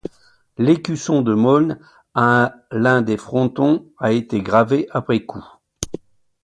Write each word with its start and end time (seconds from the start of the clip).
L'écusson 0.57 1.21
de 1.21 1.35
Meaulne 1.35 1.77
à 2.15 2.55
l'un 2.71 3.03
des 3.03 3.17
frontons 3.17 3.85
a 3.99 4.13
été 4.13 4.41
gravé 4.41 4.87
après 4.89 5.23
coup. 5.27 5.45